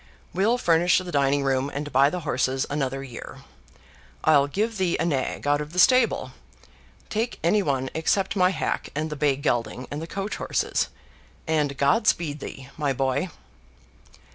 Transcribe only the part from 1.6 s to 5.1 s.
and buy the horses another year. I'll give thee a